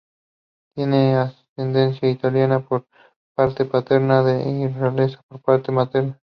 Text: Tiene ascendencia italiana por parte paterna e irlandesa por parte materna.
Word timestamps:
Tiene 0.75 1.15
ascendencia 1.15 2.09
italiana 2.09 2.67
por 2.67 2.87
parte 3.37 3.65
paterna 3.65 4.21
e 4.33 4.49
irlandesa 4.61 5.21
por 5.29 5.39
parte 5.43 5.71
materna. 5.71 6.19